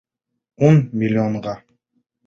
[0.69, 1.57] Ун миллионға.